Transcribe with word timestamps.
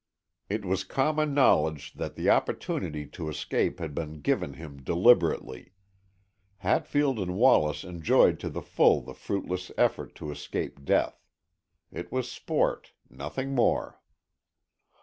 It 0.49 0.65
was 0.65 0.83
common 0.83 1.31
knowledge 1.35 1.93
that 1.93 2.15
the 2.15 2.27
opportunity 2.27 3.05
to 3.09 3.29
escape 3.29 3.77
had 3.77 3.93
been 3.93 4.21
given 4.21 4.53
him 4.55 4.81
deliberately. 4.81 5.73
Hatfield 6.57 7.19
and 7.19 7.35
Wallace 7.35 7.83
enjoyed 7.83 8.39
to 8.39 8.49
the 8.49 8.63
full 8.63 9.01
the 9.01 9.13
fruitless 9.13 9.71
effort 9.77 10.15
to 10.15 10.31
escape 10.31 10.83
death. 10.83 11.23
It 11.91 12.11
was 12.11 12.27
sport, 12.31 12.93
nothing 13.11 13.53
more. 13.53 14.01